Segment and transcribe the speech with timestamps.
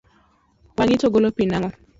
[0.75, 1.69] Wang’i to golo pi nang’o?